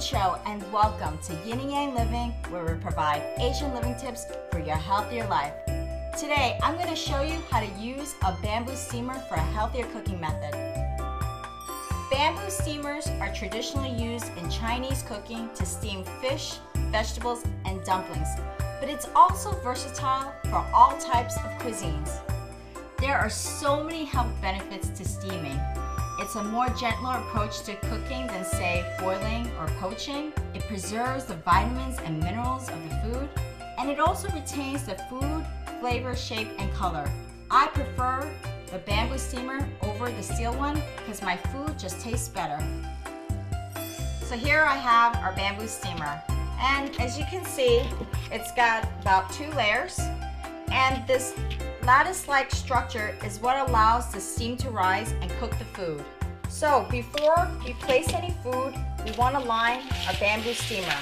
[0.00, 4.58] Cho and welcome to Yin and Yang Living where we provide Asian living tips for
[4.58, 5.52] your healthier life.
[6.18, 9.86] Today I'm going to show you how to use a bamboo steamer for a healthier
[9.92, 10.52] cooking method.
[12.10, 16.54] Bamboo steamers are traditionally used in Chinese cooking to steam fish,
[16.90, 18.28] vegetables, and dumplings,
[18.80, 22.18] but it's also versatile for all types of cuisines.
[22.98, 25.60] There are so many health benefits to steaming.
[26.20, 30.34] It's a more gentler approach to cooking than say boiling or poaching.
[30.54, 33.28] It preserves the vitamins and minerals of the food,
[33.78, 35.44] and it also retains the food,
[35.80, 37.10] flavor, shape, and color.
[37.50, 38.30] I prefer
[38.70, 42.62] the bamboo steamer over the steel one because my food just tastes better.
[44.20, 46.22] So here I have our bamboo steamer.
[46.60, 47.82] And as you can see,
[48.30, 49.98] it's got about two layers.
[50.70, 51.34] And this
[51.82, 56.04] lattice-like structure is what allows the steam to rise and cook the food.
[56.50, 60.98] So before we place any food, we want to line a bamboo steamer.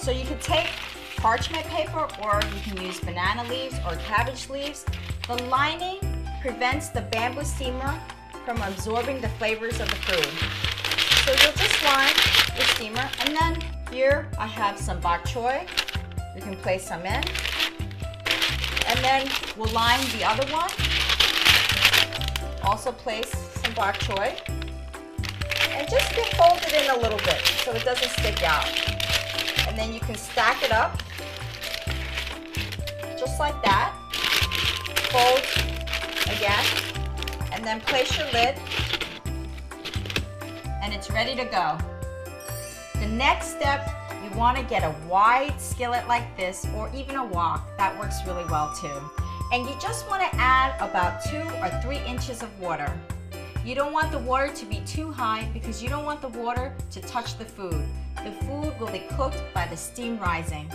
[0.00, 0.66] So you could take
[1.18, 4.86] parchment paper or you can use banana leaves or cabbage leaves.
[5.28, 5.98] The lining
[6.40, 8.00] prevents the bamboo steamer
[8.44, 10.50] from absorbing the flavors of the food.
[11.24, 12.14] So you'll just line
[12.56, 15.68] the steamer and then here I have some bok choy.
[16.34, 17.22] You can place some in.
[18.86, 20.70] And then we'll line the other one.
[22.64, 23.47] Also place
[23.78, 24.34] bok choy.
[25.70, 28.66] And just get folded in a little bit so it doesn't stick out.
[29.68, 31.00] And then you can stack it up
[33.16, 33.94] just like that.
[35.12, 35.44] Fold
[36.36, 36.64] again.
[37.52, 38.56] And then place your lid.
[40.82, 41.78] And it's ready to go.
[42.98, 43.88] The next step
[44.24, 47.76] you want to get a wide skillet like this or even a wok.
[47.76, 49.00] That works really well too.
[49.52, 52.92] And you just want to add about two or three inches of water.
[53.64, 56.74] You don't want the water to be too high because you don't want the water
[56.90, 57.84] to touch the food.
[58.24, 60.70] The food will be cooked by the steam rising.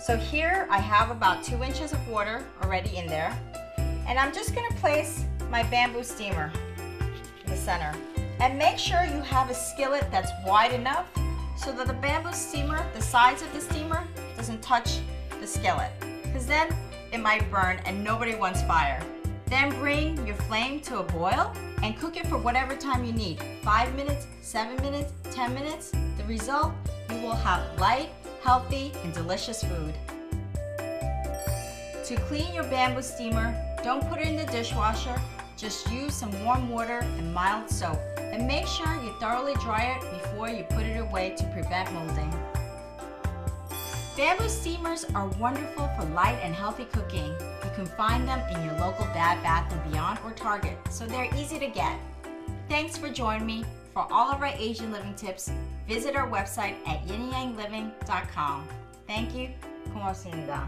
[0.00, 3.36] So here I have about two inches of water already in there.
[3.78, 6.52] And I'm just gonna place my bamboo steamer
[7.44, 7.94] in the center.
[8.40, 11.06] And make sure you have a skillet that's wide enough
[11.56, 14.04] so that the bamboo steamer, the sides of the steamer,
[14.36, 14.98] doesn't touch
[15.40, 15.90] the skillet.
[16.22, 16.74] Because then
[17.12, 19.02] it might burn and nobody wants fire.
[19.46, 21.52] Then bring your flame to a boil
[21.82, 23.40] and cook it for whatever time you need.
[23.62, 25.92] Five minutes, seven minutes, 10 minutes.
[26.18, 26.72] The result,
[27.10, 28.10] you will have light,
[28.42, 29.94] healthy, and delicious food.
[30.78, 33.54] To clean your bamboo steamer,
[33.84, 35.20] don't put it in the dishwasher.
[35.56, 37.98] Just use some warm water and mild soap.
[38.18, 42.32] And make sure you thoroughly dry it before you put it away to prevent molding.
[44.16, 47.34] Bamboo steamers are wonderful for light and healthy cooking.
[47.62, 51.28] You can find them in your local Bed Bath & Beyond or Target, so they're
[51.36, 51.98] easy to get.
[52.66, 53.66] Thanks for joining me.
[53.92, 55.52] For all of our Asian living tips,
[55.86, 58.66] visit our website at yinyangliving.com.
[59.06, 59.50] Thank you.
[59.92, 60.66] 고맙습니다.